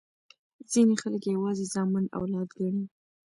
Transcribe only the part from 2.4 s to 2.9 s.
ګڼي.